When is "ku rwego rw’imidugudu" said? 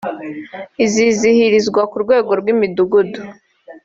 1.91-3.19